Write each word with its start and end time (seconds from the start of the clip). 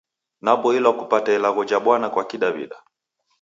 Naboilwa 0.41 0.93
kupata 0.97 1.33
Ilagho 1.33 1.63
ja 1.65 1.79
Bwana 1.79 2.09
kwa 2.09 2.23
Kidaw'ida. 2.29 2.77